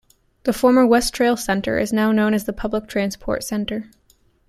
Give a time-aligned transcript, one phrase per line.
[0.45, 3.91] The former Westrail Centre is now known as the Public Transport Centre.